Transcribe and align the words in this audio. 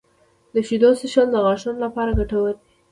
•د 0.53 0.55
شیدو 0.67 0.89
څښل 0.99 1.27
د 1.31 1.35
غاښونو 1.45 1.79
لپاره 1.85 2.15
ګټور 2.19 2.47
دي. 2.57 2.71